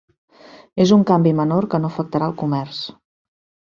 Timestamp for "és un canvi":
0.85-1.35